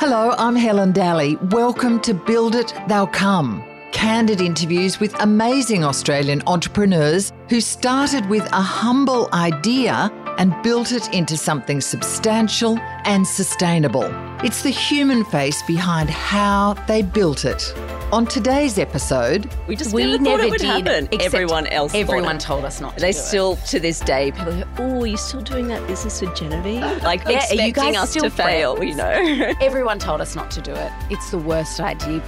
[0.00, 1.36] Hello, I'm Helen Daly.
[1.50, 3.62] Welcome to Build It, They'll Come.
[3.92, 11.12] Candid interviews with amazing Australian entrepreneurs who started with a humble idea and built it
[11.12, 14.08] into something substantial and sustainable.
[14.42, 17.74] It's the human face behind how they built it.
[18.12, 21.08] On today's episode, We just We never, never it would did, happen.
[21.12, 21.94] except Everyone else.
[21.94, 23.22] Everyone told us not to They do it.
[23.22, 26.80] still, to this day, people go, "Oh, are you still doing that business with Genevieve?"
[27.04, 29.06] Like Yeah, are you guys us still to fail, you know.
[29.60, 30.90] Everyone told us not to do it.
[31.08, 32.20] It's the worst idea.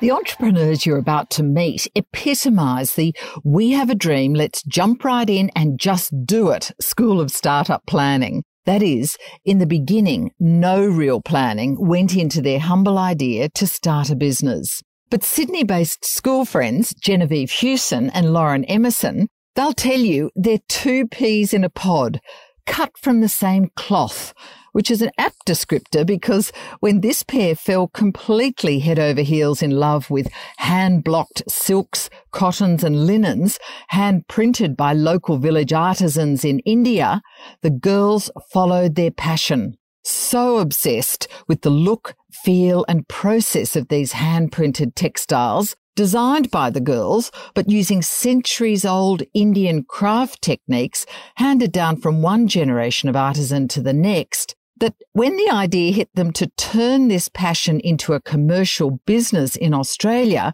[0.00, 3.14] The entrepreneurs you're about to meet epitomise the
[3.44, 7.86] we have a dream, let's jump right in and just do it school of startup
[7.86, 8.42] planning.
[8.66, 14.10] That is, in the beginning, no real planning went into their humble idea to start
[14.10, 14.82] a business.
[15.10, 21.08] But Sydney based school friends Genevieve Hewson and Lauren Emerson, they'll tell you they're two
[21.08, 22.20] peas in a pod,
[22.66, 24.32] cut from the same cloth,
[24.72, 29.70] which is an apt descriptor because when this pair fell completely head over heels in
[29.70, 36.60] love with hand blocked silks, cottons, and linens, hand printed by local village artisans in
[36.60, 37.20] India,
[37.62, 39.76] the girls followed their passion.
[40.02, 46.70] So obsessed with the look, feel, and process of these hand printed textiles, designed by
[46.70, 51.04] the girls, but using centuries old Indian craft techniques
[51.36, 56.10] handed down from one generation of artisan to the next, that when the idea hit
[56.14, 60.52] them to turn this passion into a commercial business in Australia,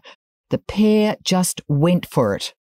[0.49, 2.53] the pair just went for it.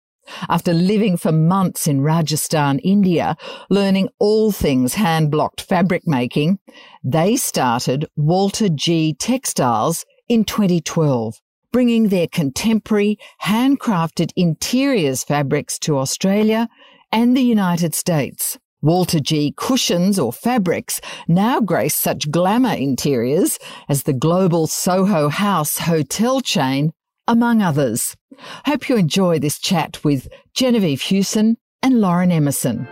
[0.48, 3.36] After living for months in Rajasthan, India,
[3.70, 6.58] learning all things hand blocked fabric making,
[7.04, 16.68] they started Walter G Textiles in 2012, bringing their contemporary handcrafted interiors fabrics to Australia
[17.12, 18.58] and the United States.
[18.82, 25.78] Walter G cushions or fabrics now grace such glamour interiors as the global Soho House
[25.78, 26.92] hotel chain,
[27.26, 28.16] among others.
[28.64, 32.86] Hope you enjoy this chat with Genevieve Hewson and Lauren Emerson.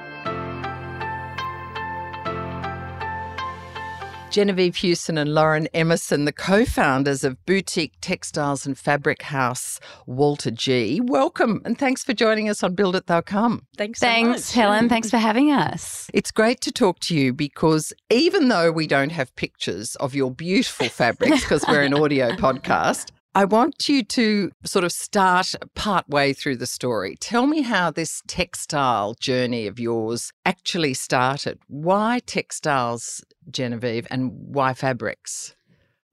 [4.35, 9.79] Genevieve Hewson and Lauren Emerson, the co founders of boutique textiles and fabric house
[10.09, 11.01] Walter G.
[11.01, 13.65] Welcome and thanks for joining us on Build It They'll Come.
[13.77, 14.53] Thanks, so Thanks, much.
[14.53, 14.89] Helen.
[14.89, 16.11] Thanks for having us.
[16.13, 20.33] It's great to talk to you because even though we don't have pictures of your
[20.33, 26.09] beautiful fabrics, because we're an audio podcast, I want you to sort of start part
[26.09, 27.17] way through the story.
[27.19, 31.59] Tell me how this textile journey of yours actually started.
[31.67, 35.57] Why textiles, Genevieve, and why fabrics?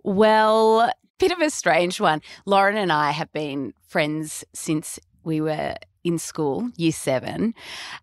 [0.04, 2.24] Well, bit of a strange one.
[2.48, 7.54] Lauren and I have been friends since we were in school, year seven,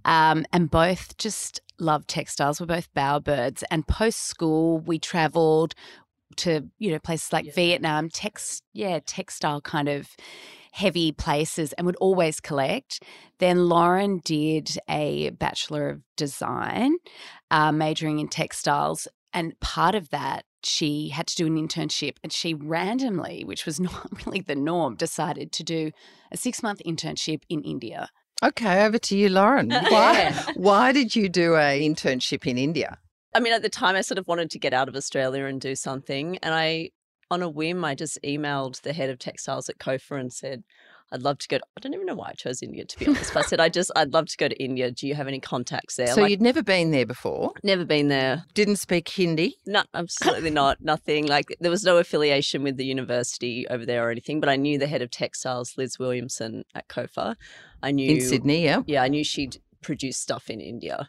[0.05, 2.61] um, and both just love textiles.
[2.61, 3.65] We're both bowerbirds.
[3.69, 5.75] And post school, we traveled
[6.39, 10.09] to you know places like Vietnam, text yeah textile kind of
[10.73, 13.03] heavy places, and would always collect.
[13.39, 16.97] Then Lauren did a bachelor of design,
[17.51, 22.33] uh, majoring in textiles, and part of that she had to do an internship and
[22.33, 25.93] she randomly which was not really the norm decided to do
[26.33, 28.11] a six month internship in india
[28.43, 29.71] Okay, over to you, Lauren.
[29.71, 32.99] Why, why did you do a internship in India?
[33.35, 35.61] I mean, at the time, I sort of wanted to get out of Australia and
[35.61, 36.91] do something, and I,
[37.31, 40.65] on a whim, I just emailed the head of textiles at COFA and said,
[41.13, 43.07] "I'd love to go." To, I don't even know why I chose India, to be
[43.07, 43.35] honest.
[43.35, 44.91] But I said, "I just, I'd love to go to India.
[44.91, 48.09] Do you have any contacts there?" So Like, you'd never been there before, never been
[48.09, 48.45] there.
[48.55, 49.57] didn't speak Hindi.
[49.67, 50.81] No, absolutely not.
[50.81, 51.27] Nothing.
[51.27, 54.41] Like there was no affiliation with the university over there or anything.
[54.41, 57.37] But I knew the head of textiles, Liz Williamson at COFA.
[57.83, 58.83] I knew in Sydney, yeah.
[58.87, 61.07] Yeah, I knew she'd produce stuff in India.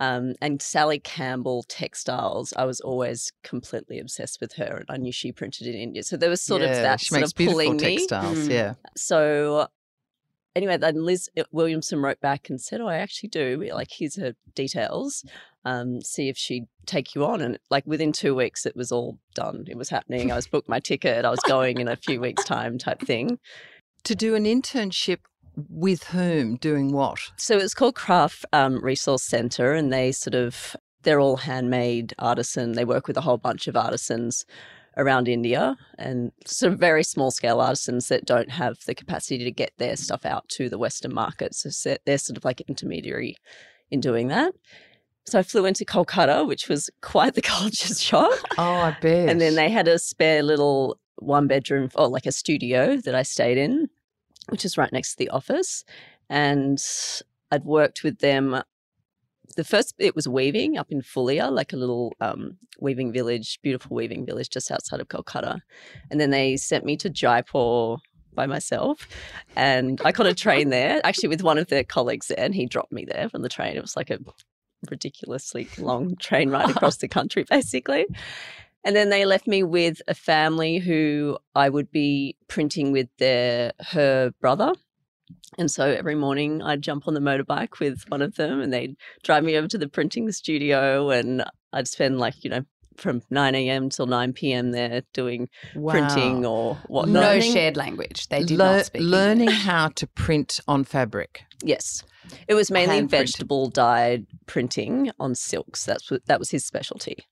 [0.00, 5.12] Um, and Sally Campbell Textiles, I was always completely obsessed with her, and I knew
[5.12, 6.02] she printed in India.
[6.02, 7.96] So there was sort of Yeah, that she sort makes of beautiful pulling me.
[7.98, 8.50] textiles, Mm.
[8.50, 8.74] yeah.
[8.96, 9.68] So
[10.56, 13.68] anyway, then Liz Williamson wrote back and said, "Oh, I actually do.
[13.74, 15.24] Like, here's her details.
[15.66, 19.18] Um, see if she'd take you on." And like within two weeks, it was all
[19.34, 19.64] done.
[19.68, 20.32] It was happening.
[20.32, 21.26] I was booked my ticket.
[21.26, 23.38] I was going in a few weeks' time, type thing.
[24.04, 25.18] To do an internship
[25.68, 27.18] with whom, doing what?
[27.36, 32.72] So it's called Craft um, Resource Center, and they sort of they're all handmade artisan.
[32.72, 34.44] They work with a whole bunch of artisans
[34.96, 39.50] around India and sort of very small scale artisans that don't have the capacity to
[39.50, 41.64] get their stuff out to the Western markets.
[41.74, 43.36] So they're sort of like intermediary
[43.90, 44.52] in doing that.
[45.26, 48.38] So I flew into Kolkata, which was quite the culture shock.
[48.58, 49.28] Oh, I bet.
[49.28, 53.22] And then they had a spare little one bedroom or like a studio that I
[53.22, 53.88] stayed in,
[54.48, 55.84] which is right next to the office.
[56.28, 56.82] And
[57.50, 58.62] I'd worked with them
[59.56, 63.96] the first it was weaving up in Fulia, like a little um, weaving village, beautiful
[63.96, 65.60] weaving village just outside of Kolkata.
[66.10, 67.96] And then they sent me to Jaipur
[68.32, 69.08] by myself,
[69.56, 72.66] and I caught a train there, actually with one of their colleagues there, and he
[72.66, 73.76] dropped me there from the train.
[73.76, 74.18] It was like a
[74.88, 78.06] ridiculously long train ride across the country, basically.
[78.84, 83.72] And then they left me with a family who I would be printing with their
[83.90, 84.72] her brother.
[85.58, 88.96] And so every morning I'd jump on the motorbike with one of them and they'd
[89.22, 92.62] drive me over to the printing studio and I'd spend like, you know,
[92.96, 93.88] from 9 a.m.
[93.90, 94.72] till 9 p.m.
[94.72, 95.92] there doing Wow.
[95.92, 97.08] printing or what.
[97.08, 98.28] no Learning- shared language.
[98.28, 99.12] They did Lear- not speak English.
[99.18, 101.42] learning how to print on fabric.
[101.62, 102.02] Yes.
[102.48, 103.28] It was mainly Hand printed.
[103.28, 105.84] vegetable dyed printing on silks.
[105.84, 107.24] That's what that was his specialty.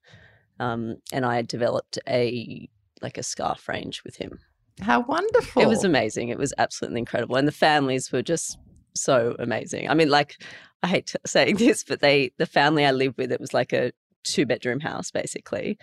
[0.60, 2.68] Um, and I developed a
[3.00, 4.40] like a scarf range with him.
[4.80, 5.62] How wonderful!
[5.62, 6.28] It was amazing.
[6.28, 7.36] It was absolutely incredible.
[7.36, 8.58] And the families were just
[8.94, 9.88] so amazing.
[9.88, 10.42] I mean, like,
[10.82, 13.92] I hate saying this, but they, the family I lived with, it was like a
[14.24, 15.78] two bedroom house basically.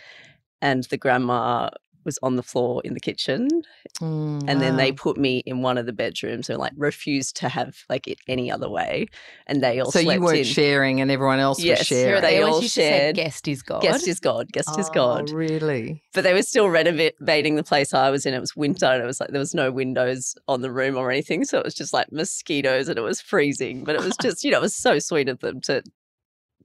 [0.61, 1.69] And the grandma
[2.05, 3.47] was on the floor in the kitchen.
[4.01, 7.49] Mm, And then they put me in one of the bedrooms and like refused to
[7.49, 9.07] have like it any other way.
[9.47, 10.43] And they all So you weren't in.
[10.45, 12.21] sharing, and everyone else Yes, was sharing.
[12.21, 13.15] they always all shared.
[13.15, 13.81] guest is God.
[13.81, 14.51] Guest is God.
[14.51, 15.29] Guest is Oh, God.
[15.31, 16.01] Really?
[16.13, 18.33] But they were still renovating the place I was in.
[18.33, 21.11] It was winter and it was like there was no windows on the room or
[21.11, 21.43] anything.
[21.43, 23.83] So it was just like mosquitoes and it was freezing.
[23.83, 25.83] But it was just, you know, it was so sweet of them to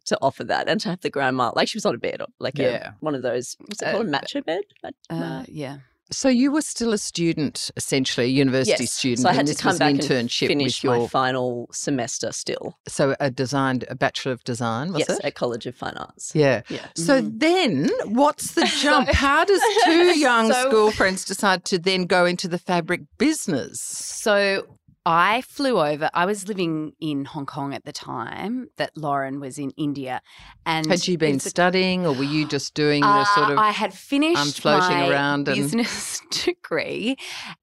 [0.06, 2.58] to offer that and to have the grandma like she was on a bed, like
[2.58, 2.90] Yeah.
[2.90, 4.06] a, one of those what's it Uh, called?
[4.06, 4.62] A macho bed?
[4.82, 5.78] Ma- Uh, yeah.
[6.12, 8.92] So you were still a student, essentially, a university yes.
[8.92, 12.32] student, So I had and to come back an and finish your my final semester
[12.32, 12.76] still.
[12.88, 15.24] so a design, a bachelor of design, was yes, it?
[15.24, 16.32] at College of Fine Arts.
[16.34, 16.62] Yeah.
[16.68, 16.86] Yeah.
[16.96, 19.08] So then, what's the jump?
[19.10, 23.80] How does two young So- school friends decide to then go into the fabric business?
[23.80, 24.66] So
[25.06, 26.10] I flew over.
[26.12, 30.20] I was living in Hong Kong at the time that Lauren was in India.
[30.66, 33.58] And Had you been studying, or were you just doing the Uh, sort of?
[33.58, 37.16] I had finished I'm floating my around and- business degree,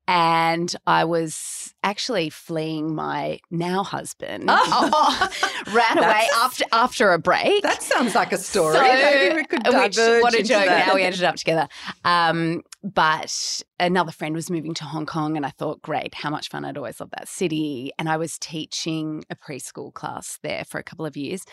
[0.07, 4.45] and I was actually fleeing my now husband.
[4.48, 5.30] Oh.
[5.74, 7.62] ran away after after a break.
[7.63, 8.75] that sounds like a story.
[8.75, 10.65] So, Maybe we could which- diverge what a joke!
[10.65, 10.88] that.
[10.88, 11.68] Now we ended up together.
[12.06, 16.50] Um, but another friend was moving to Hong Kong, and I thought, great, how much
[16.50, 16.63] fun!
[16.65, 20.83] I'd always loved that city, and I was teaching a preschool class there for a
[20.83, 21.44] couple of years.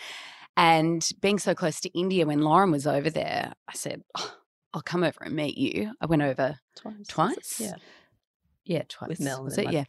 [0.57, 4.33] And being so close to India, when Lauren was over there, I said, oh,
[4.73, 6.95] "I'll come over and meet you." I went over Twice.
[7.09, 7.55] twice.
[7.59, 7.73] Yeah.
[8.65, 9.65] Yeah, twice With Mel Was it?
[9.65, 9.85] my- Yeah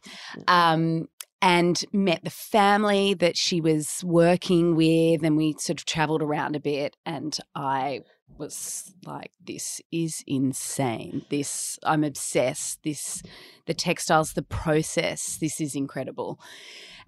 [0.47, 1.07] um,
[1.41, 6.55] and met the family that she was working with, and we sort of traveled around
[6.55, 6.95] a bit.
[7.05, 8.01] And I
[8.37, 11.25] was like, "This is insane.
[11.29, 12.81] This I'm obsessed.
[12.83, 13.21] This
[13.67, 15.37] the textiles, the process.
[15.37, 16.39] This is incredible."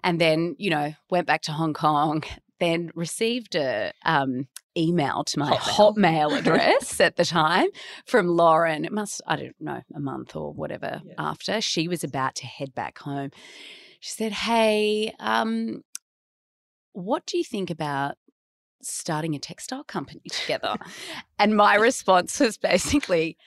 [0.04, 2.22] And then you know went back to Hong Kong.
[2.60, 4.46] Then received a um,
[4.76, 5.94] email to my Hotmail.
[5.96, 7.68] Hotmail address at the time
[8.06, 8.84] from Lauren.
[8.84, 11.14] It must, I don't know, a month or whatever Yeah.
[11.18, 11.60] after.
[11.62, 13.30] She was about to head back home.
[14.00, 15.82] She said, Hey, um,
[16.92, 18.16] what do you think about
[18.82, 20.76] starting a textile company together?
[21.38, 23.38] and my response was basically,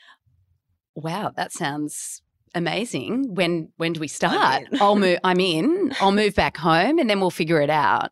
[0.95, 2.22] Wow, that sounds
[2.55, 3.33] amazing.
[3.35, 4.63] When when do we start?
[4.71, 4.81] in.
[4.81, 5.93] I'll move I'm in.
[5.99, 8.11] I'll move back home and then we'll figure it out.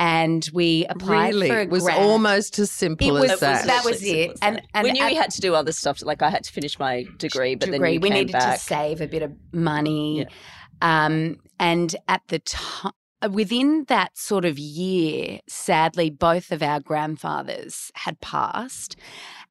[0.00, 2.00] And we applied really, for a it was grant.
[2.00, 3.66] almost as simple It was- as that.
[3.66, 4.38] that was literally it.
[4.42, 6.02] And- and we knew at- we had to do other stuff.
[6.04, 7.94] Like I had to finish my degree, but then degree.
[7.94, 8.58] you we came needed back.
[8.58, 10.20] to save a bit of money.
[10.20, 10.26] Yeah.
[10.80, 12.92] Um, and at the time,
[13.28, 18.94] within that sort of year, sadly, both of our grandfathers had passed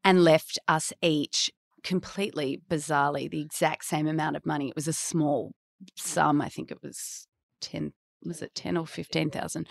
[0.06, 1.52] and left us each
[1.88, 4.68] completely bizarrely the exact same amount of money.
[4.68, 5.54] It was a small
[5.96, 6.42] sum.
[6.42, 7.28] I think it was
[7.62, 7.94] ten.
[8.26, 9.68] Was it ten or fifteen thousand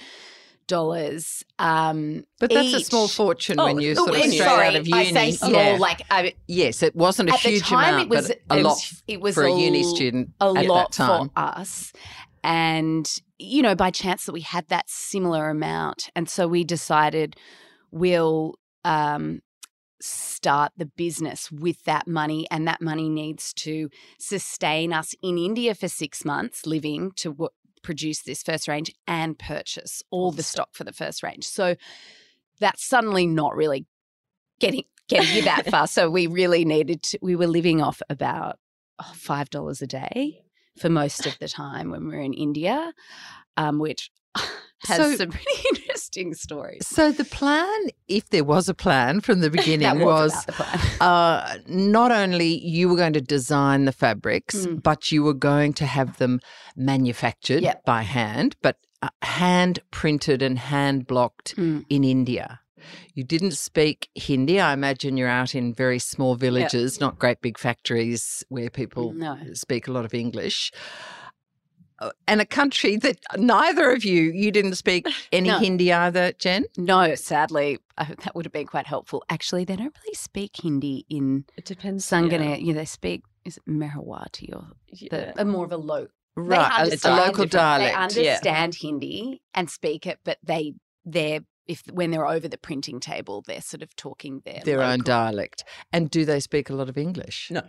[0.66, 1.44] dollars?
[1.58, 4.66] Um, but that's a small fortune Oh, when you oh, sort of and straight sorry,
[4.68, 5.00] out of uni.
[5.00, 5.76] I say small, Yeah.
[5.78, 8.70] like I, yes, it wasn't a huge time amount, it was but a it lot
[8.70, 11.92] was, it was for a uni student a lot for us
[12.42, 17.34] and you know by chance that we had that similar amount and so we decided
[17.90, 18.54] we'll
[18.84, 19.40] um
[20.00, 23.88] start the business with that money and that money needs to
[24.18, 27.50] sustain us in India for 6 months living to w-
[27.82, 31.44] produce this first range and purchase all the stock for the first range.
[31.44, 31.76] So
[32.58, 33.86] that's suddenly not really
[34.60, 35.86] getting getting you that far.
[35.86, 38.58] So we really needed to we were living off about
[39.14, 40.42] five dollars a day
[40.78, 42.92] for most of the time when we were in India,
[43.56, 44.10] um, which
[44.86, 46.86] has So- some pretty interesting stories.
[46.86, 47.78] So the plan,
[48.08, 50.60] if there was a plan from the beginning, was, was
[51.00, 54.82] uh, not only you were going to design the fabrics, Mm.
[54.82, 56.40] but you were going to have them
[56.76, 57.84] manufactured Yep.
[57.84, 58.56] by hand.
[58.62, 61.84] But uh, hand printed and hand blocked Mm.
[61.88, 62.60] in India.
[63.14, 64.60] You didn't speak Hindi.
[64.60, 69.36] I imagine you're out in very small villages, not great big factories where people No.
[69.54, 70.70] speak a lot of English.
[71.98, 75.58] Uh, And a country that neither of you, you didn't speak any No.
[75.58, 76.66] Hindi either, Jen?
[76.76, 79.24] No, sadly, uh, that would have been quite helpful.
[79.28, 82.04] Actually, they don't really speak Hindi in It depends.
[82.06, 82.58] Sanganer.
[82.60, 82.74] Yeah.
[82.74, 85.08] they speak is it Merawati or Yeah.
[85.10, 86.06] the, a more of a low.
[86.36, 88.14] they Right, a- a, local dialect.
[88.14, 88.32] They yeah.
[88.34, 90.74] understand Hindi and speak it, but they
[91.04, 95.00] they're if when they're over the printing table, they're sort of talking their their own
[95.00, 95.64] dialect.
[95.92, 97.50] And do they speak a lot of English?
[97.50, 97.62] No.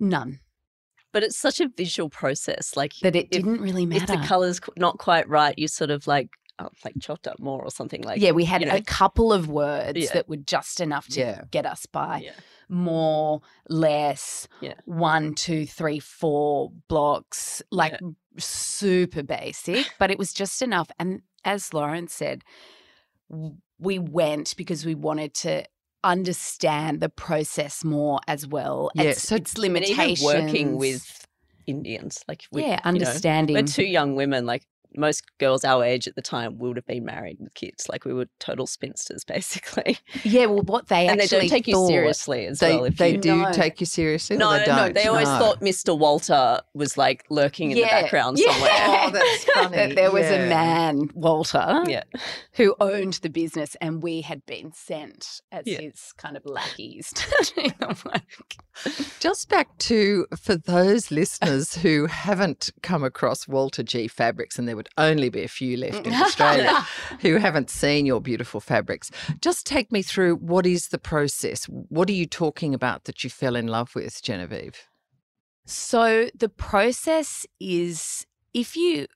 [0.00, 0.40] None.
[1.14, 2.76] But it's such a visual process.
[2.76, 4.12] Like That it if- didn't really matter.
[4.12, 6.28] if the color's not quite right, you sort of like
[6.58, 8.20] oh, like chopped up more or something like.
[8.20, 8.74] yeah, we had you know.
[8.76, 10.12] a couple of words Yeah.
[10.12, 11.40] that were just enough to Yeah.
[11.50, 12.18] get us by.
[12.24, 12.32] Yeah.
[12.68, 14.48] More, less,
[14.86, 17.98] one, two, three, four blocks, like
[18.38, 20.90] super basic, but it was just enough.
[20.98, 22.42] And as Lauren said,
[23.78, 25.64] we went because we wanted to
[26.04, 28.90] understand the process more as well.
[28.94, 30.22] Yeah, It's, so- it's And even limitations.
[30.22, 31.26] working with
[31.66, 33.54] Indians, like we, yeah, you know, understanding.
[33.56, 34.46] we're two young women.
[34.46, 34.64] Like
[34.96, 37.88] most girls our age at the time would have been married with kids.
[37.88, 39.98] Like we were total spinsters, basically.
[40.22, 42.84] yeah, well, what they and they actually don't take you seriously as They, well.
[42.84, 43.52] If they you, do No.
[43.52, 44.36] take you seriously?
[44.36, 44.94] or No, they no, don't?
[44.94, 45.38] they always No.
[45.38, 45.98] thought Mr.
[45.98, 48.52] Walter was like lurking in the background Yeah.
[48.52, 48.70] somewhere.
[49.04, 49.76] Oh, that's funny.
[49.76, 50.44] that there was Yeah.
[50.44, 52.04] a man, Walter, yeah.
[52.52, 55.80] who owned the business, and we had been sent as Yeah.
[55.80, 58.54] his kind of lackeys to do the work.
[59.20, 64.76] Just back to for those listeners who haven't come across Walter G fabrics, and there
[64.84, 66.86] would only be a few left in Australia
[67.20, 69.10] who haven't seen your beautiful fabrics.
[69.40, 71.64] Just take me through what is the process?
[71.66, 74.88] What are you talking about that you fell in love with, Genevieve?
[75.66, 79.06] So the process is if you.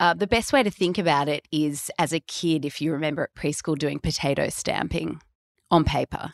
[0.00, 3.24] Uh, the best way to think about it is as a kid, if you remember
[3.24, 5.20] at preschool doing potato stamping
[5.70, 6.32] on paper.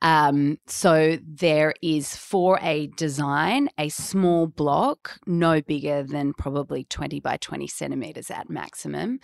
[0.00, 7.20] Um, so there is for a design a small block, no bigger than probably 20
[7.20, 9.20] by 20 centimeters at maximum.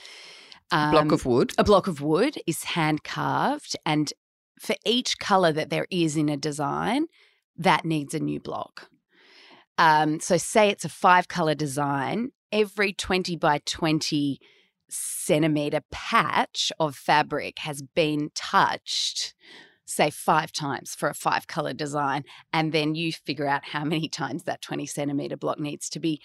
[0.70, 1.52] Block Um, of wood.
[1.58, 4.12] a block of wood is hand carved, and
[4.60, 7.06] for each color that there is in a design,
[7.56, 8.88] that needs a new block.
[9.78, 14.38] Um, so, say it's a five color design, every 20 by 20
[14.88, 19.34] centimeter patch of fabric has been touched,
[19.84, 22.24] say five times for a five color design.
[22.52, 26.20] And then you figure out how many times that 20 centimeter block needs to be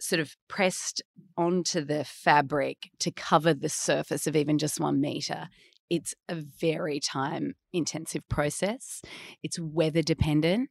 [0.00, 1.02] sort of pressed
[1.36, 5.48] onto the fabric to cover the surface of even just one meter.
[5.90, 9.02] It's a very time intensive process.
[9.42, 10.70] It's weather dependent,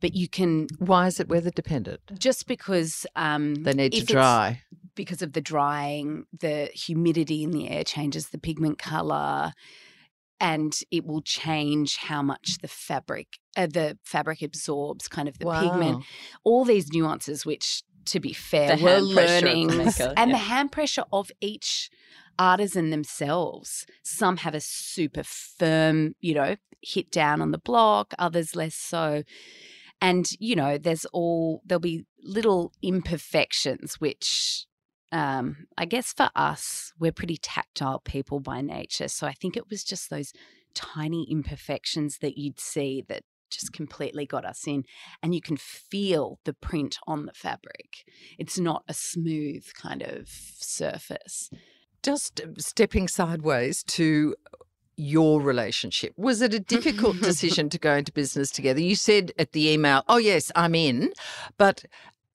[0.00, 2.00] but you can Why is it weather dependent?
[2.18, 4.62] just because um, They need to dry.
[4.98, 9.52] Because of the drying, the humidity in the air changes the pigment color,
[10.40, 15.46] and it will change how much the fabric, uh, the fabric absorbs, kind of the
[15.46, 16.04] pigment.
[16.42, 21.04] All these nuances, which to be fair, The we're learning, maker, and the hand pressure
[21.12, 21.90] of each
[22.36, 23.86] artisan themselves.
[24.02, 29.22] Some have a super firm, you know, hit down on the block, others less so.
[30.00, 34.66] And, you know, there's all, there'll be little imperfections, which
[35.12, 39.08] um, I guess for us, we're pretty tactile people by nature.
[39.08, 40.32] So I think it was just those
[40.74, 44.84] tiny imperfections that you'd see that just completely got us in.
[45.22, 48.04] And you can feel the print on the fabric.
[48.38, 51.50] It's not a smooth kind of surface.
[52.02, 54.36] Just stepping sideways to
[54.96, 56.12] your relationship.
[56.16, 58.80] Was it a difficult decision to go into business together?
[58.80, 61.12] You said at the email, oh, yes, I'm in.
[61.56, 61.84] But,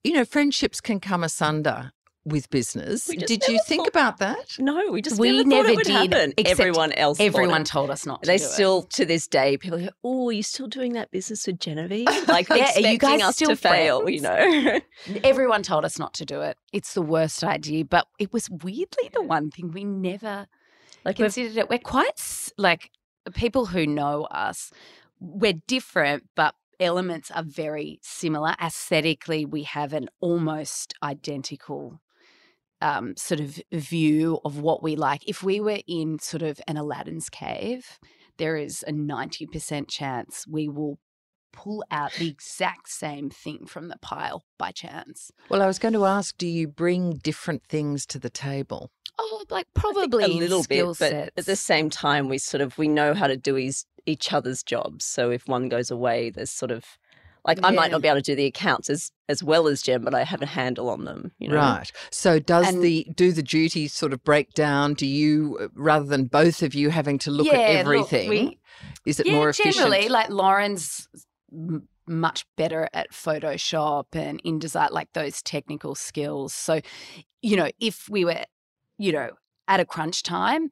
[0.02, 1.92] you know, friendships can come asunder
[2.24, 3.04] with business.
[3.06, 4.56] Did you think thought- about that?
[4.58, 6.34] No, we just We never, never it would did, happen.
[6.38, 8.26] Everyone else, Everyone told us not to.
[8.26, 8.48] They do it.
[8.48, 12.06] still, to this day, people go, "Oh, are you still doing that business with Genevieve?"
[12.28, 14.80] Like Yeah, are you expecting guys us still to fail, you know.
[15.22, 16.56] Everyone told us not to do it.
[16.72, 20.46] It's the worst idea, but it was weirdly the one thing we never
[21.04, 21.68] like considered it.
[21.68, 22.90] We're quite like
[23.34, 24.70] people who know us.
[25.20, 28.54] We're different, but elements are very similar.
[28.62, 32.00] Aesthetically, we have an almost identical
[32.84, 35.26] um, sort of view of what we like.
[35.26, 37.98] If we were in sort of an Aladdin's cave,
[38.36, 40.98] there is a 90% chance we will
[41.50, 45.30] pull out the exact same thing from the pile by chance.
[45.48, 48.90] Well, I was going to ask, do you bring different things to the table?
[49.18, 52.76] Oh, like probably a little bit, skill but at the same time, we sort of
[52.76, 55.04] we know how to do each, each other's jobs.
[55.04, 56.84] So if one goes away, there's sort of
[57.46, 60.02] Like I might not be able to do the accounts as as well as Jen,
[60.04, 61.32] but I have a handle on them.
[61.38, 61.56] You know?
[61.56, 61.90] Right.
[62.10, 64.94] So does And- the do the duties sort of break down?
[64.94, 68.28] Do you uh, rather than both of you having to look Yeah, at look, everything?
[68.30, 68.58] we-
[69.06, 69.74] is it yeah, more efficient?
[69.76, 71.06] generally, like Lauren's
[72.06, 76.52] much better at Photoshop and InDesign, like those technical skills.
[76.52, 76.80] So,
[77.40, 78.44] you know, if we were,
[78.98, 79.30] you know,
[79.68, 80.70] at a crunch time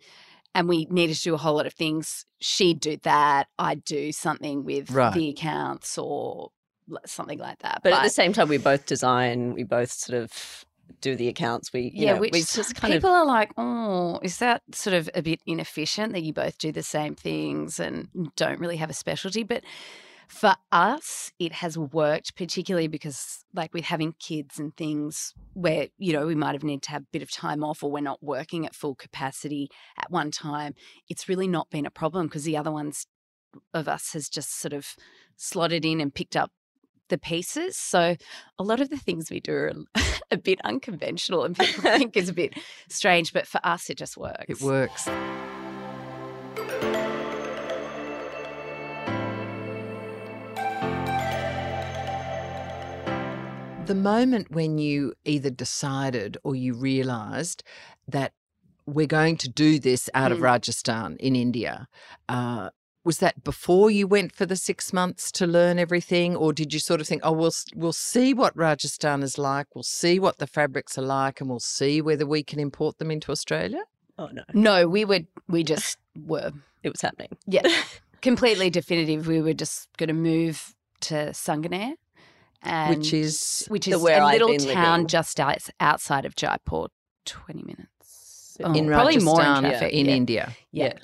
[0.55, 3.49] and we needed to do a whole lot of things, she'd do that.
[3.59, 5.15] I'd do something with Right.
[5.15, 6.51] the accounts or
[7.07, 7.81] something like that.
[7.83, 9.55] But, at the same time, we both design.
[9.55, 10.65] We both sort of
[11.01, 11.73] do the accounts.
[11.73, 14.63] We you yeah, know, which we just kind people of are like, oh, is that
[14.73, 18.77] sort of a bit inefficient that you both do the same things and don't really
[18.77, 19.43] have a specialty?
[19.43, 19.65] But
[20.29, 26.15] for us, it has worked, particularly because, like, with having kids and things where, you
[26.15, 28.23] know, we might have needed to have a bit of time off or we're not
[28.23, 30.75] working at full capacity at one time.
[31.11, 33.07] It's really not been a problem because the other ones
[33.75, 34.95] of us has just sort of
[35.37, 36.51] slotted in and picked up
[37.13, 37.77] the pieces.
[37.77, 38.17] So
[38.59, 39.73] a lot of the things we do are
[40.33, 42.55] a bit unconventional and people think is a bit
[42.89, 44.47] strange, but for us, it just works.
[44.49, 45.05] It works.
[53.87, 57.63] The moment when you either decided or you realised
[58.09, 58.33] that
[58.87, 60.43] we're going to do this out of Mm.
[60.43, 61.89] Rajasthan in India,
[62.29, 62.71] uh,
[63.05, 66.79] was that before you went for the six months to learn everything, or did you
[66.79, 70.47] sort of think, oh, we'll we'll see what Rajasthan is like, we'll see what the
[70.47, 73.83] fabrics are like, and we'll see whether we can import them into Australia?
[74.19, 77.29] oh no, No, we would, we just were it was happening.
[77.47, 77.63] Yeah.
[78.23, 79.27] completely definitive.
[79.27, 81.95] We were just going to move to Sanganer.
[82.65, 85.07] And which is which is where a I've little town living.
[85.09, 86.87] just outs outside of Jaipur,
[87.25, 88.57] 20 minutes.
[88.63, 89.85] Oh, in probably Rajasthan more in yeah.
[89.87, 90.15] in yeah.
[90.15, 90.53] India.
[90.71, 90.85] Yeah.
[90.85, 90.99] Yeah.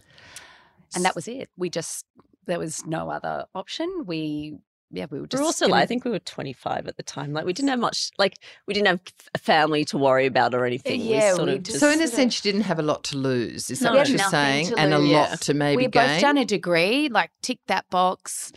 [0.95, 1.49] And that was it.
[1.57, 2.04] We just,
[2.47, 4.04] there was no other option.
[4.07, 4.59] We,
[4.90, 5.38] yeah, we were just.
[5.38, 7.33] we were also gonna- like, I think we were 25 at the time.
[7.35, 9.00] Like we didn't have much, like we didn't have
[9.35, 11.00] a family to worry about or eh, anything.
[11.02, 12.64] Yeah, we sort we of just- just, So in a sort of- sense, you didn't
[12.64, 13.71] have a lot to lose.
[13.71, 13.99] Is that No.
[13.99, 14.73] what you're saying?
[14.78, 15.11] And a lose.
[15.11, 15.37] lot Yeah.
[15.37, 16.07] to maybe We'd gain.
[16.07, 18.50] both done a degree, like tick that box,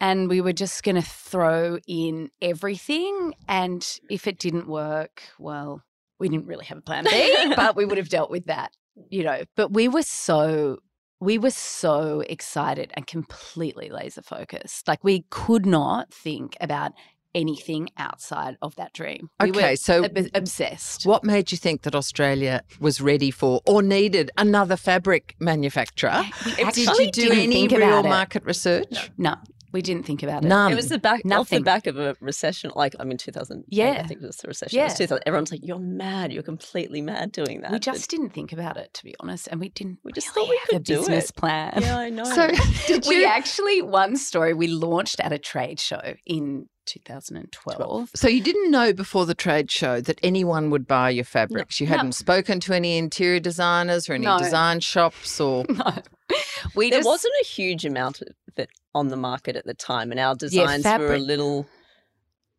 [0.00, 3.34] and we were just going to throw in everything.
[3.48, 5.82] And if it didn't work, well,
[6.18, 8.72] we didn't really have a plan B, but we would have dealt with that,
[9.08, 9.44] you know.
[9.56, 10.78] But we were so.
[11.20, 14.88] We were so excited and completely laser focused.
[14.88, 16.92] Like we could not think about
[17.34, 19.30] anything outside of that dream.
[19.40, 21.06] We Okay, were so ob- obsessed.
[21.06, 26.24] What made you think that Australia was ready for or needed another fabric manufacturer?
[26.72, 29.10] Did you do any real market research?
[29.16, 29.36] No,
[29.72, 30.48] we didn't think about it.
[30.48, 30.72] None.
[30.72, 32.70] it was the back off the back of a recession.
[32.74, 33.64] Like I mean, 2000.
[33.68, 34.00] Yeah.
[34.02, 34.78] I think it was the recession.
[34.78, 34.96] It was Yeah.
[35.06, 35.22] 2000.
[35.26, 36.32] Everyone's like, "You're mad.
[36.32, 39.48] You're completely mad doing that." We But- just didn't think about it, to be honest,
[39.50, 39.98] and we didn't.
[40.04, 41.36] We just really thought we have could a do business it.
[41.36, 41.72] plan.
[41.80, 42.24] yeah, I know.
[42.24, 42.48] So
[42.86, 48.10] did we actually one story we launched at a trade show in 2012.
[48.14, 51.80] So you didn't know before the trade show that anyone would buy your fabrics.
[51.80, 54.38] you hadn't spoken to any interior designers or any No.
[54.38, 55.92] design shops or No,
[56.74, 60.10] we there just wasn't a huge amount of it on the market at the time,
[60.10, 61.66] and our designs were a little.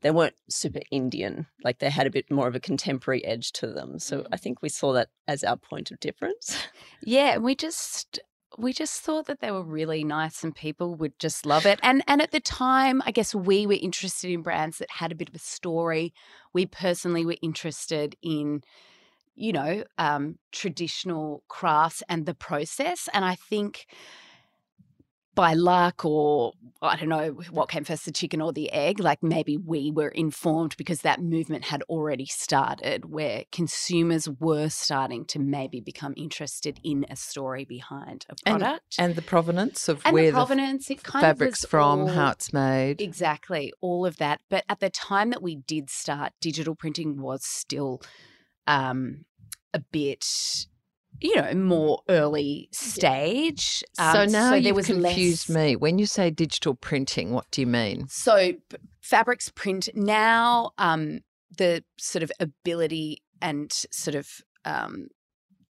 [0.01, 1.45] They weren't super Indian.
[1.63, 3.93] Like they had a bit more of a contemporary edge to them.
[3.93, 4.01] Mm.
[4.01, 6.57] So I think we saw that as our point of difference.
[7.03, 8.19] yeah, we just
[8.57, 11.79] we just thought that they were really nice and people would just love it.
[11.84, 15.15] And and at the time, I guess we were interested in brands that had a
[15.15, 16.13] bit of a story.
[16.53, 18.63] We personally were interested in
[19.41, 23.10] you know, um, traditional crafts and the process.
[23.12, 23.88] And I think
[25.34, 26.51] by luck or
[26.82, 30.10] I don't know what came first, the chicken or the egg, like maybe we were
[30.10, 36.80] informed because that movement had already started where consumers were starting to maybe become interested
[36.84, 38.95] in a story behind a product.
[38.99, 42.32] and the provenance of And where the the, provenance, it kind fabric's from, all- how
[42.32, 43.01] it's made.
[43.01, 44.41] Exactly, all of that.
[44.49, 48.01] But at the time that we did start, digital printing was still
[48.67, 49.25] um,
[49.73, 50.25] a bit,
[51.19, 53.84] you know, more early stage.
[53.93, 55.75] so Um, now there you've was confused less, me.
[55.75, 58.07] When you say digital printing, what do you mean?
[58.07, 58.53] So
[59.01, 61.21] fabrics print now, um,
[61.57, 64.27] the sort of ability and sort of
[64.65, 65.07] um,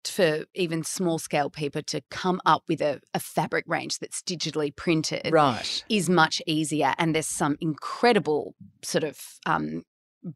[0.05, 4.75] for even small scale people to come up with a, a fabric range that's digitally
[4.75, 5.85] printed Right.
[5.89, 6.95] is much easier.
[6.97, 9.83] And there's some incredible sort of um,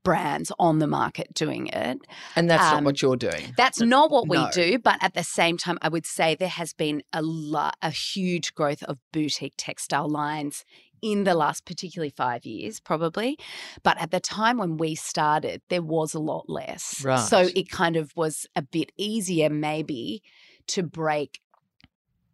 [0.04, 1.98] brands on the market doing it.
[2.36, 3.54] And that's not Um, what you're doing.
[3.56, 4.50] That's not what we No.
[4.52, 7.90] do, but at the same time, I would say there has been a lot, a
[7.90, 10.64] huge growth of boutique textile lines
[11.02, 13.38] in the last, particularly five years, probably.
[13.82, 17.02] But at the time when we started, there was a lot less.
[17.26, 20.22] So it kind of was a bit easier, maybe,
[20.68, 21.40] to break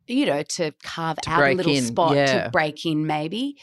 [0.09, 2.45] you know, to carve To out a little in, spot yeah.
[2.45, 3.57] to break in, maybe.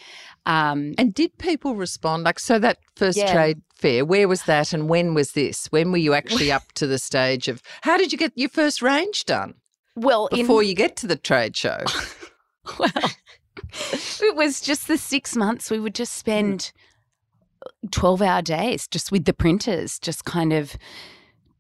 [0.45, 2.23] Um, And did people respond?
[2.23, 3.32] Like, so that first Yeah.
[3.34, 5.67] trade fair, where was that and when was this?
[5.67, 8.82] When were you actually up to the stage of how did you get your first
[8.82, 9.56] range done
[9.95, 11.79] well, in- before you get to the trade show?
[12.79, 12.91] well,
[14.21, 16.71] it was just the six months we would just spend
[17.91, 20.75] 12 hour days just with the printers, just kind of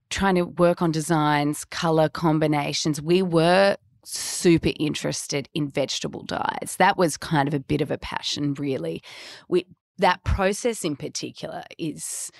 [0.09, 3.01] trying to work on designs, color combinations.
[3.01, 6.75] We were super interested in vegetable dyes.
[6.79, 9.01] That was kind of a bit of a passion, really.
[9.47, 9.65] We,
[9.97, 12.31] that process in particular is.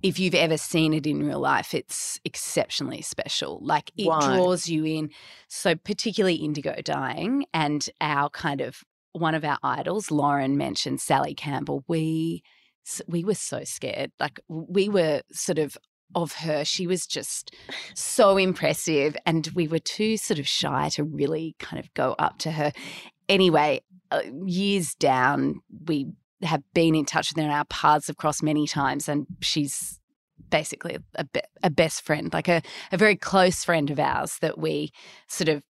[0.00, 3.58] If you've ever seen it in real life, it's exceptionally special.
[3.60, 4.20] Like it Why?
[4.20, 5.10] draws you in.
[5.48, 11.34] So, particularly indigo dyeing and our kind of one of our idols, Lauren mentioned Sally
[11.34, 11.84] Campbell.
[11.88, 12.44] We
[13.06, 14.12] we were so scared.
[14.18, 15.76] Like we were sort of
[16.14, 16.64] of her.
[16.64, 17.54] She was just
[17.94, 22.38] so impressive, and we were too sort of shy to really kind of go up
[22.38, 22.72] to her.
[23.28, 26.06] Anyway, uh, years down, we
[26.42, 29.98] have been in touch with her, and our paths have crossed many times, and she's
[30.50, 34.58] basically a, be- a best friend, like a, a very close friend of ours that
[34.58, 34.90] we
[35.28, 35.62] sort of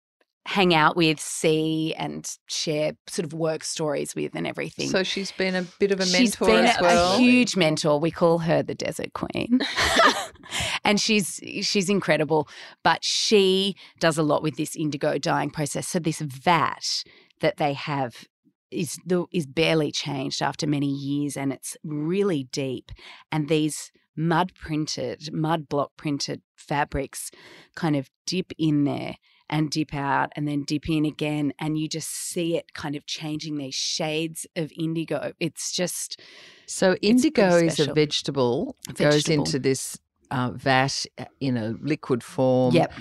[0.49, 4.89] hang out with, see, and share sort of work stories with and everything.
[4.89, 7.15] So she's been a bit of a She's mentor been as a, well.
[7.17, 8.01] a huge mentor.
[8.01, 9.61] We call her the Desert Queen,
[10.85, 12.49] and she's she's incredible.
[12.83, 15.87] But she does a lot with this indigo dyeing process.
[15.87, 17.05] So this vat
[17.43, 18.25] that they have
[18.71, 22.91] is the is barely changed after many years, and it's really deep.
[23.31, 27.31] And these mud printed, mud block printed fabrics
[27.77, 29.17] kind of dip in there
[29.51, 33.07] and dip out and then dip in again and you just see it kind of
[33.07, 36.21] changing these shades of indigo it's just
[36.67, 37.95] So indigo is a special.
[37.95, 39.99] vegetable, goes into this
[40.31, 42.75] uh, vat uh, in a liquid form.
[42.75, 42.93] yep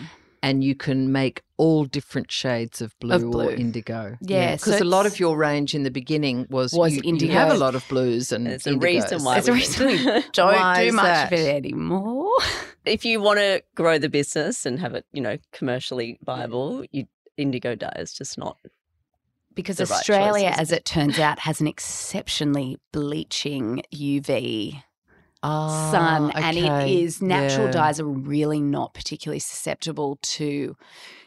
[0.44, 3.48] And you can make all different shades of blue, blue.
[3.50, 4.18] or indigo.
[4.22, 7.30] Yeah, so Because a lot of your range in the beginning was, Was you, you
[7.30, 8.84] have a lot of blues and There's a indigos.
[8.84, 11.34] reason why There's a we reason we don't Why do much that?
[11.34, 12.30] of it anymore
[12.86, 17.06] if you want to grow the business and have it, you know, commercially viable, you
[17.36, 18.58] indigo dye is just not.
[19.56, 24.84] because The right australia choice, as it turns out has an exceptionally bleaching uv
[25.44, 27.72] Ah, sun and it is natural Yeah.
[27.72, 30.76] dyes are really not particularly susceptible to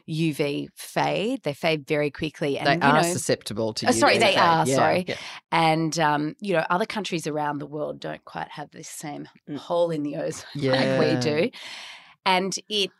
[0.08, 4.32] uv fade they fade very quickly and They are know susceptible to Oh, sorry, they
[4.34, 4.74] fade, are, yeah.
[4.74, 5.04] sorry.
[5.06, 5.14] Yeah.
[5.52, 9.56] and um, you know other countries around the world don't quite have this same Mm.
[9.58, 10.72] hole in the ozone Yeah.
[10.98, 11.50] like we do
[12.26, 12.90] and it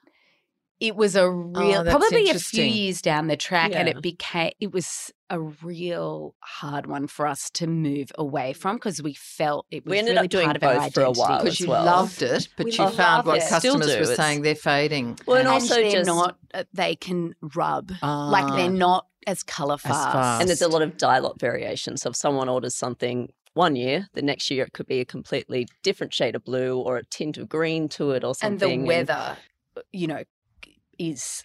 [0.78, 4.52] it was a real Oh, probably a few years down the track and it became
[4.60, 9.64] it was a real hard one for us to move away from because we felt
[9.70, 11.54] it was We ended really up doing part of our both for a while Because
[11.54, 11.84] as you well.
[11.84, 13.48] loved it, but We you found what it.
[13.48, 15.18] Customers were it's- saying they're fading.
[15.26, 18.56] Well, and and also they're just not uh, they can rub like Ah.
[18.56, 20.40] they're not as color fast, fast.
[20.40, 21.96] and there's a lot of dye lot variation.
[21.96, 25.66] So if someone orders something one year, the next year it could be a completely
[25.82, 28.72] different shade of blue or a tint of green to it or something.
[28.72, 29.36] and the weather
[29.92, 30.22] you know
[30.98, 31.44] is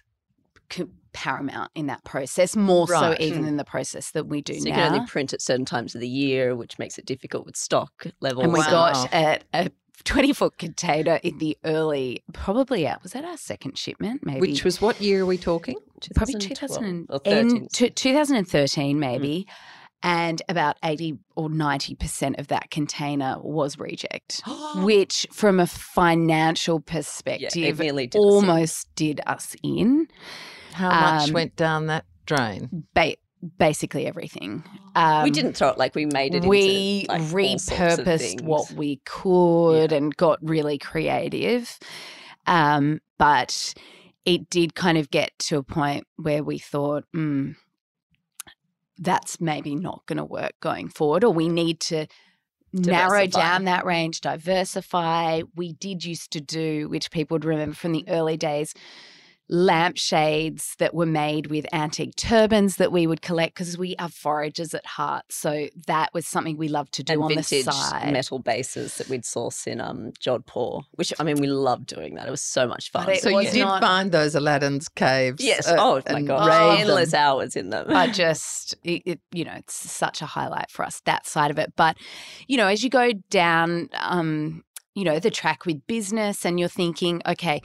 [0.72, 3.20] c- paramount in that process more so Right.
[3.20, 3.48] even hmm.
[3.48, 5.94] in the process that we do so you now can only print at certain times
[5.94, 8.44] of the year, which makes it difficult with stock levels.
[8.44, 8.70] and we Wow.
[8.70, 9.70] got a, a
[10.04, 14.62] 20 foot container in the early probably out was that our second shipment maybe Which
[14.62, 15.76] was what year are we talking?
[16.14, 17.68] probably 2012 2000 or and 13.
[17.72, 19.00] two- 2013 hmm.
[19.00, 19.46] maybe
[20.02, 24.42] and about 80 or 90% of that container was reject
[24.76, 30.06] which from a financial perspective nearly did almost did us in
[30.76, 32.84] How much Um, went down that drain?
[32.94, 33.16] ba-
[33.58, 34.62] basically everything.
[34.94, 36.44] Um, we didn't throw it like we made it.
[36.44, 41.78] we into, like, all sorts of repurposed what we could and got really creative.
[42.46, 43.74] Um, but
[44.24, 47.56] it did kind of get to a point where we thought mm,
[48.98, 52.06] that's maybe not going to work going forward or we need to
[52.72, 55.42] narrow down that range diversify.
[55.54, 58.74] We did used to do which people would remember from the early days
[59.48, 64.74] lampshades that were made with antique turbans that we would collect because we are foragers
[64.74, 65.24] at heart.
[65.30, 68.12] So that was something we loved to do and on the vintage side.
[68.12, 72.26] metal bases that we'd source in um, Jodhpur, which I mean we loved doing that.
[72.26, 73.16] It was so much fun.
[73.18, 75.42] So you did not- find those Aladdin's caves.
[75.42, 77.20] yes, uh, oh my god, raid endless them.
[77.20, 77.86] hours in them.
[77.88, 81.58] I just, it, it, you know, it's such a highlight for us, that side of
[81.58, 81.72] it.
[81.76, 81.96] But,
[82.46, 86.68] you know, as you go down, um, you know, the track with business and you're
[86.68, 87.60] thinking, okay,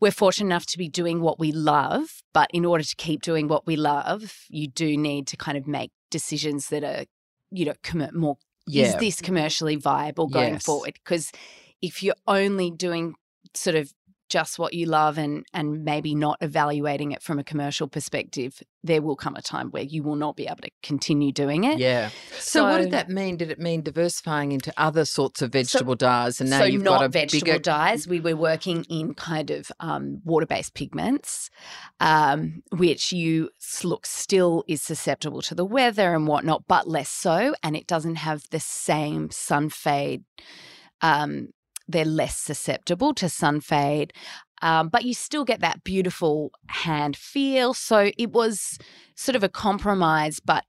[0.00, 3.48] we're fortunate enough to be doing what we love, but in order to keep doing
[3.48, 7.04] what we love, you do need to kind of make decisions that are,
[7.50, 8.36] you know, commer- more
[8.70, 10.64] is this commercially viable going Yes.
[10.64, 10.94] forward?
[11.02, 11.32] Because
[11.80, 13.14] if you're only doing
[13.54, 13.92] sort of
[14.28, 19.02] just what you love and and maybe not evaluating it from a commercial perspective, there
[19.02, 21.78] will come a time where you will not be able to continue doing it.
[21.78, 22.10] Yeah.
[22.38, 23.36] So, what did that mean?
[23.36, 26.40] Did it mean diversifying into other sorts of vegetable dyes?
[26.40, 28.06] And now so you've not got a vegetable bigger dyes.
[28.06, 31.50] We were working in kind of um, water-based pigments,
[32.00, 33.50] um, which you
[33.82, 38.16] look still is susceptible to the weather and whatnot, but less so, and it doesn't
[38.16, 40.24] have the same sun fade.
[41.00, 41.50] Um,
[41.88, 44.12] they're less susceptible to sun fade.
[44.60, 47.74] Um, but you still get that beautiful hand feel.
[47.74, 48.78] So it was
[49.14, 50.64] sort of a compromise, but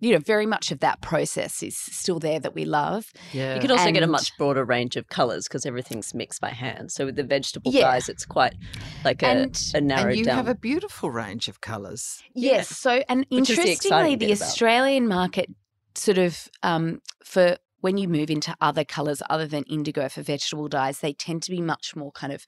[0.00, 3.10] you know, very much of that process is still there that we love.
[3.32, 3.54] Yeah.
[3.54, 6.92] You could also get a much broader range of colours because everything's mixed by hand.
[6.92, 7.82] So with the vegetable Yeah.
[7.92, 8.54] dyes, it's quite
[9.02, 10.36] like a, And- a narrowed and you down.
[10.36, 12.22] have a beautiful range of colours.
[12.34, 12.68] Yes.
[12.68, 14.42] So, and Which is the interestingly, the, bit about it.
[14.42, 15.48] Australian market
[15.94, 20.68] sort of um, for when you move into other colors other than indigo for vegetable
[20.68, 22.46] dyes, they tend to be much more kind of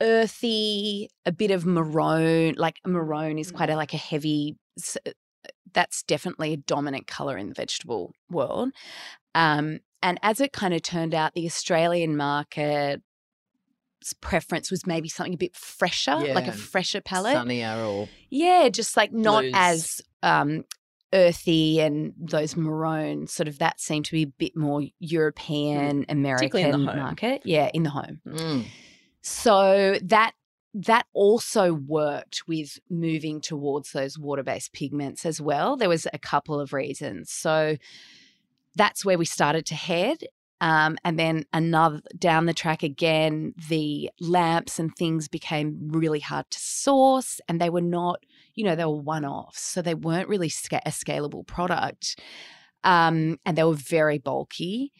[0.00, 2.54] earthy, a bit of maroon.
[2.56, 4.56] Like maroon is quite a, like a heavy.
[5.06, 5.10] uh,
[5.74, 8.70] That's definitely a dominant color in the vegetable world.
[9.34, 13.02] Um, and as it kind of turned out, the Australian market
[14.22, 17.34] preference was maybe something a bit fresher, like a fresher palette.
[17.34, 19.52] Sunnier or Yeah, just like not Blues.
[19.54, 20.64] as um,
[21.12, 26.64] earthy and those maroon sort of that seemed to be a bit more European Particularly
[26.64, 27.42] in the American market.
[27.44, 28.20] Yeah, in the home.
[28.26, 28.64] Mm.
[29.22, 30.32] So that
[30.74, 35.76] that also worked with moving towards those water-based pigments as well.
[35.76, 37.32] There was a couple of reasons.
[37.32, 37.76] So
[38.74, 40.18] that's where we started to head.
[40.60, 46.50] Um, and then another down the track again, the lamps and things became really hard
[46.50, 48.24] to source, and they were not,
[48.56, 52.18] you know, they were one-offs, so they weren't really sca- a scalable product,
[52.82, 54.92] um, and they were very bulky.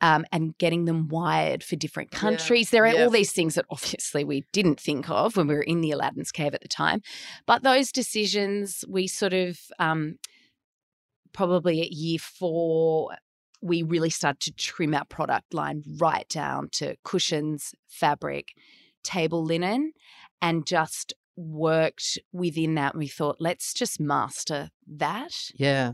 [0.00, 2.68] Um, and getting them wired for different Yeah, countries.
[2.68, 3.04] There are yeah.
[3.04, 6.32] all these things that obviously we didn't think of when we were in the Aladdin's
[6.32, 7.00] cave at the time.
[7.46, 10.16] But those decisions, we sort of um,
[11.32, 13.16] probably at year four,
[13.62, 18.48] we really started to trim our product line right down to cushions, fabric,
[19.04, 19.92] table linen,
[20.42, 22.96] and just worked within that.
[22.96, 25.32] We thought, let's just master that.
[25.54, 25.92] Yeah.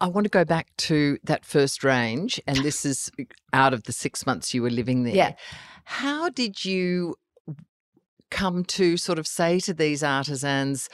[0.00, 3.10] I want to go back to that first range, and this is
[3.52, 5.14] out of the six months you were living there.
[5.14, 5.32] Yeah.
[5.84, 7.16] How did you
[8.30, 10.88] come to sort of say to these artisans,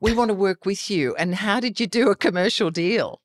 [0.00, 1.14] we want to work with you?
[1.14, 3.20] And how did you do a commercial deal?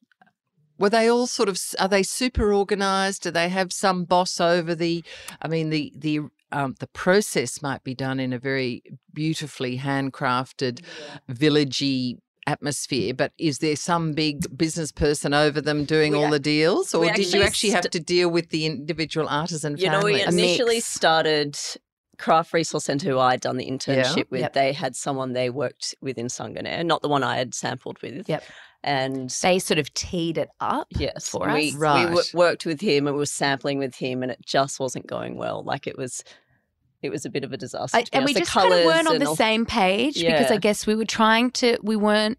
[0.78, 3.24] Were they all sort of, are they super organized?
[3.24, 5.04] Do they have some boss over the,
[5.42, 6.20] I mean, the, the,
[6.56, 8.82] um, the process might be done in a very
[9.14, 10.82] beautifully handcrafted,
[11.30, 16.40] villagey atmosphere, but is there some big business person over them doing We all the
[16.40, 20.02] deals, or did you actually actually have to deal with the individual artisan You know,
[20.04, 21.58] we initially started
[22.18, 24.42] Craft Resource Centre, who I'd done the internship with.
[24.42, 24.54] Yep.
[24.54, 28.30] They had someone they worked with in Sanganer, not the one I had sampled with.
[28.30, 28.44] Yep.
[28.84, 30.88] And They sort of teed it up.
[30.92, 31.74] yes, for we, us.
[31.74, 32.04] we Right.
[32.06, 35.36] w- worked with him and we were sampling with him, and it just wasn't going
[35.38, 35.64] well.
[35.64, 36.24] Like it was,
[37.02, 37.98] it was a bit of a disaster.
[37.98, 38.34] I- and we.
[38.34, 41.06] The just kind of weren't on the all- same page because I guess we were
[41.06, 42.38] trying to, we weren't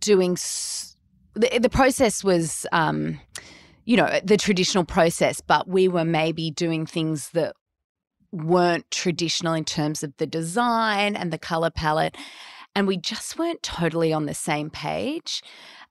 [0.00, 0.96] doing, s-
[1.34, 3.20] the, the process was, um,
[3.84, 7.54] you know, the traditional process, but we were maybe doing things that
[8.32, 12.16] weren't traditional in terms of the design and the color palette.
[12.74, 15.42] And we just weren't totally on the same page.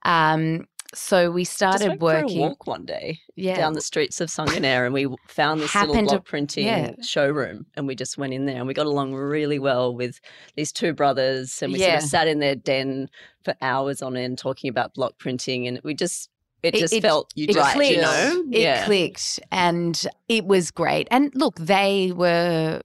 [0.03, 2.39] Um, so we started working.
[2.39, 3.55] walk one day yeah.
[3.55, 6.91] down the streets of Sanganer and we found this little Happened block printing yeah.
[7.01, 10.19] showroom and we just went in there and we got along really well with
[10.55, 13.09] these two brothers and we sort of sat in their den
[13.43, 16.29] for hours on end talking about block printing and we just
[16.61, 18.43] it It- just it- felt You it right, you know?
[18.51, 18.85] It yeah.
[18.85, 21.07] clicked and it was great.
[21.11, 22.81] And look, they were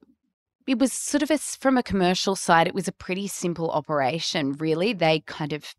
[0.66, 4.52] it was sort of a, from a commercial side, it was a pretty simple operation,
[4.52, 4.92] really.
[4.92, 5.74] They kind of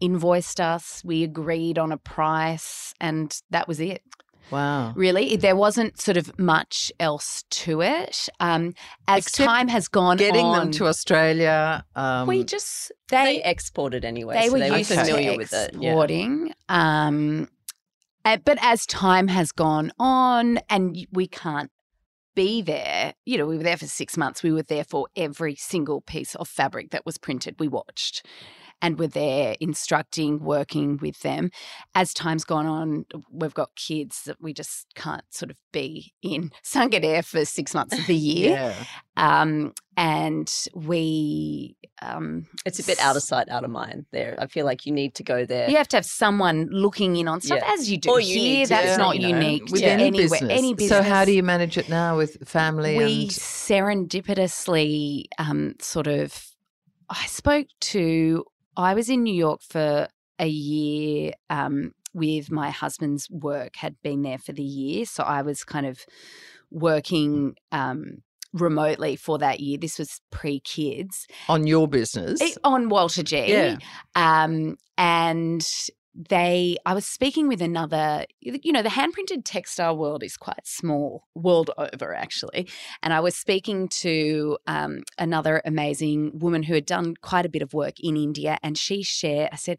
[0.00, 4.02] invoiced us, we agreed on a price, and that was it.
[4.50, 4.92] wow.
[4.94, 8.28] Really, there wasn't sort of much else to it.
[8.40, 8.74] Um,
[9.08, 11.84] as Except time has gone Getting on, them to Australia.
[11.94, 15.36] Um, we just they they exported anyway they so were they were used familiar to
[15.36, 15.90] with it yeah.
[15.90, 16.54] exporting.
[16.68, 17.48] Um,
[18.24, 21.70] uh, but as time has gone on, and we can't
[22.34, 24.42] be there, you know, we were there for six months.
[24.42, 27.56] We were there for every single piece of fabric that was printed.
[27.58, 28.26] We watched,
[28.82, 31.50] and were there instructing, working with them.
[31.94, 36.50] As time's gone on, we've got kids that we just can't sort of be in
[36.64, 38.50] Sanganer for six months of the year.
[38.50, 38.84] Yeah.
[39.18, 44.36] Um, and we um, It's a bit out of sight, out of mind there.
[44.38, 45.70] I feel like you need to go there.
[45.70, 47.72] you have to have someone looking in on stuff Yeah.
[47.72, 48.58] as you do Or you here.
[48.58, 50.50] need to, That's not you know, unique With to any anywhere, business.
[50.50, 50.98] any business.
[50.98, 56.46] So how do you manage it now with family we and serendipitously um, sort of
[57.08, 58.44] i spoke to
[58.76, 60.08] i was in new york for
[60.38, 65.42] a year um, with my husband's work had been there for the year so i
[65.42, 66.04] was kind of
[66.70, 72.40] working um, remotely for that year this was pre-kids on your business?
[72.64, 73.76] On walter g Yeah.
[74.14, 75.66] um, and
[76.16, 80.66] they i was speaking with another you know the hand printed textile world is quite
[80.66, 82.66] small world over actually
[83.02, 87.60] and i was speaking to um, another amazing woman who had done quite a bit
[87.60, 89.78] of work in india and she shared i said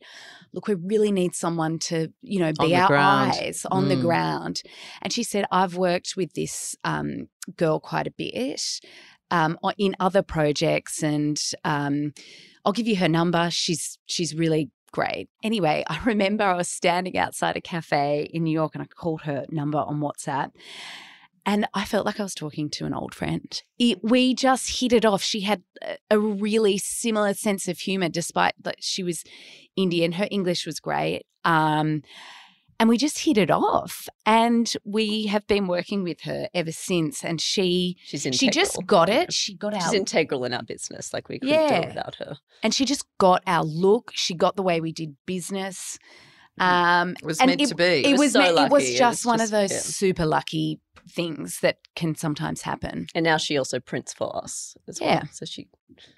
[0.53, 3.31] look we really need someone to you know be our ground.
[3.31, 4.01] eyes on the Mm.
[4.01, 4.61] ground
[5.01, 8.79] and she said i've worked with this um, girl quite a bit
[9.31, 12.13] um, in other projects and um,
[12.63, 13.49] I'll give you her number.
[13.49, 15.29] She's she's really great.
[15.43, 19.21] Anyway, I remember I was standing outside a cafe in New York and I called
[19.23, 20.51] her number on WhatsApp.
[21.45, 23.63] And I felt like I was talking to an old friend.
[23.79, 25.23] It, we just hit it off.
[25.23, 25.63] She had
[26.11, 29.23] a, really similar sense of humor, despite that she was
[29.77, 30.11] Indian.
[30.13, 31.23] Her English was great.
[31.45, 32.01] Um,
[32.79, 34.07] and we just hit it off.
[34.25, 37.23] And we have been working with her ever since.
[37.23, 38.37] And she She's integral.
[38.39, 39.33] she just got it.
[39.33, 41.13] She got She's our integral in our business.
[41.13, 42.37] Like we couldn't do it without her.
[42.63, 44.11] and she just got our look.
[44.13, 45.97] She got the way we did business.
[46.59, 47.83] Um, it was and meant it- to be.
[48.05, 48.85] it was was so me- it was lucky.
[48.85, 49.79] It just was one just- of those yeah.
[49.79, 53.07] super lucky things that can sometimes happen.
[53.15, 55.15] And now she also prints for us as Yeah.
[55.19, 55.29] well.
[55.31, 56.13] So she which is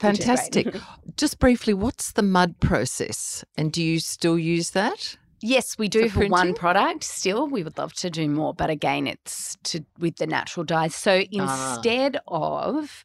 [0.00, 0.16] great.
[0.18, 0.76] Fantastic.
[1.16, 3.44] Just briefly, what's the mud process?
[3.56, 5.16] And do you still use that?
[5.40, 7.04] Yes, we do For for, one product.
[7.04, 10.94] Still, we would love to do more, but again, it's to with the natural dyes.
[10.94, 11.74] So Ah.
[11.76, 13.04] instead of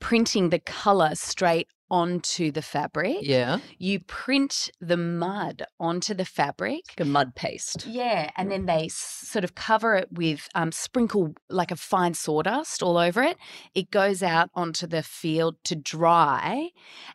[0.00, 3.58] printing the color straight onto the fabric, Yeah.
[3.78, 6.82] you print the mud onto the fabric.
[6.98, 7.86] like a mud paste.
[7.86, 12.82] Yeah, and then they sort of cover it with um, sprinkle like a fine sawdust
[12.82, 13.38] all over it.
[13.74, 16.70] It goes out onto the field to dry,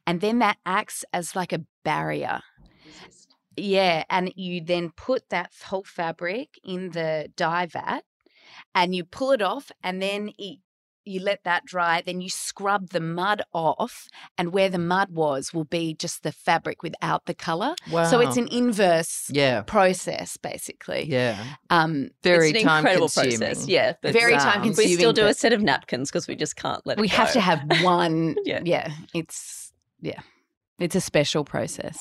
[0.07, 2.41] and then that acts as like a barrier.
[3.61, 8.01] Yeah, and you then put that whole fabric in the dye vat,
[8.75, 10.59] and you pull it off, and then it,
[11.05, 12.03] you let that dry.
[12.05, 16.31] Then you scrub the mud off, and where the mud was will be just the
[16.31, 17.75] fabric without the color.
[17.91, 18.05] Wow.
[18.05, 19.61] So it's an inverse yeah.
[19.61, 21.05] process, basically.
[21.07, 21.43] Yeah.
[21.69, 23.37] Um, Very it's an time incredible consuming.
[23.39, 23.67] process.
[23.67, 23.93] Yeah.
[24.01, 24.89] but very sounds- time consuming.
[24.89, 27.33] We still do a set of napkins because we just can't let it We have
[27.33, 28.35] to have one.
[28.45, 28.61] Yeah.
[28.63, 28.91] yeah.
[29.13, 30.21] It's yeah,
[30.79, 31.99] it's a special process.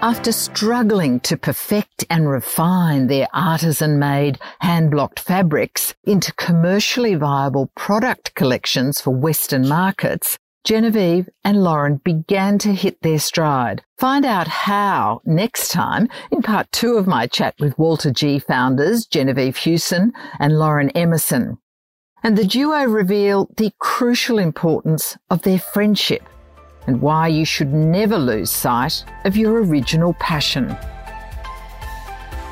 [0.00, 7.72] After struggling to perfect and refine their artisan made hand blocked fabrics into commercially viable
[7.74, 13.82] product collections for Western markets, Genevieve and Lauren began to hit their stride.
[13.98, 19.04] Find out how next time in part two of my chat with Walter G founders
[19.04, 21.58] Genevieve Hewson and Lauren Emerson.
[22.22, 26.22] And the duo reveal the crucial importance of their friendship
[26.88, 30.74] and why you should never lose sight of your original passion.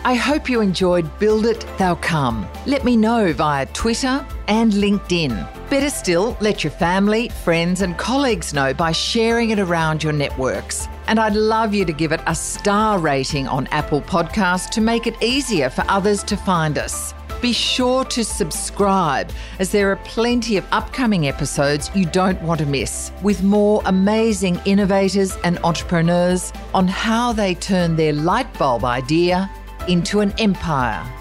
[0.05, 2.47] I hope you enjoyed Build It, They'll Come.
[2.65, 5.69] Let me know via Twitter and LinkedIn.
[5.69, 10.87] Better still, let your family, friends, and colleagues know by sharing it around your networks.
[11.09, 15.09] And I'd love you to give it a star rating on Apple Podcasts to make
[15.09, 17.15] it easier for others to find us.
[17.41, 22.67] Be sure to subscribe as there are plenty of upcoming episodes you don't want to
[22.67, 29.51] miss with more amazing innovators and entrepreneurs on how they turn their light bulb idea
[29.87, 31.16] into an empire.